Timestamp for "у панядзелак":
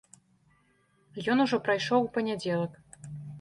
2.07-2.73